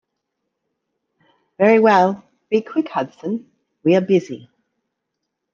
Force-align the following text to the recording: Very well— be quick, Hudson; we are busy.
Very 1.59 1.79
well— 1.79 2.23
be 2.49 2.61
quick, 2.61 2.89
Hudson; 2.89 3.51
we 3.83 3.95
are 3.95 4.01
busy. 4.01 4.49